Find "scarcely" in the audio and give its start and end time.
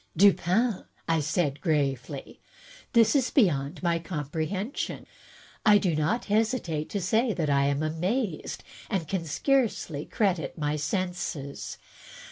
9.25-10.05